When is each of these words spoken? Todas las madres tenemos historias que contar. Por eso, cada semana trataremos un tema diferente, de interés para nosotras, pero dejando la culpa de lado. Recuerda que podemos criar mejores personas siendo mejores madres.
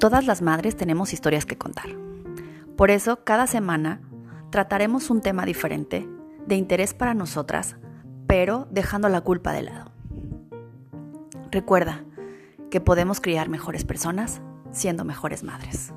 Todas 0.00 0.26
las 0.26 0.40
madres 0.40 0.78
tenemos 0.78 1.12
historias 1.12 1.44
que 1.44 1.58
contar. 1.58 1.90
Por 2.74 2.90
eso, 2.90 3.22
cada 3.22 3.46
semana 3.46 4.00
trataremos 4.48 5.10
un 5.10 5.20
tema 5.20 5.44
diferente, 5.44 6.08
de 6.46 6.54
interés 6.54 6.94
para 6.94 7.12
nosotras, 7.12 7.76
pero 8.26 8.66
dejando 8.70 9.10
la 9.10 9.20
culpa 9.20 9.52
de 9.52 9.60
lado. 9.60 9.92
Recuerda 11.50 12.02
que 12.70 12.80
podemos 12.80 13.20
criar 13.20 13.50
mejores 13.50 13.84
personas 13.84 14.40
siendo 14.72 15.04
mejores 15.04 15.42
madres. 15.42 15.92